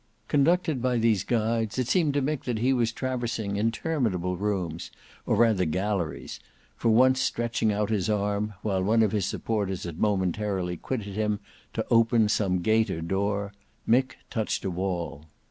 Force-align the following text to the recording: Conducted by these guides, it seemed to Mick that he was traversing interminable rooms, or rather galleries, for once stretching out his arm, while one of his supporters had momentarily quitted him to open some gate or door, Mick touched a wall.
Conducted 0.27 0.81
by 0.81 0.97
these 0.97 1.23
guides, 1.23 1.77
it 1.77 1.87
seemed 1.87 2.15
to 2.15 2.23
Mick 2.23 2.45
that 2.45 2.57
he 2.57 2.73
was 2.73 2.91
traversing 2.91 3.55
interminable 3.57 4.35
rooms, 4.35 4.89
or 5.27 5.35
rather 5.35 5.63
galleries, 5.63 6.39
for 6.75 6.89
once 6.89 7.19
stretching 7.21 7.71
out 7.71 7.91
his 7.91 8.09
arm, 8.09 8.55
while 8.63 8.81
one 8.83 9.03
of 9.03 9.11
his 9.11 9.27
supporters 9.27 9.83
had 9.83 9.99
momentarily 9.99 10.75
quitted 10.75 11.13
him 11.13 11.39
to 11.73 11.85
open 11.91 12.29
some 12.29 12.63
gate 12.63 12.89
or 12.89 13.01
door, 13.01 13.53
Mick 13.87 14.15
touched 14.31 14.65
a 14.65 14.71
wall. 14.71 15.25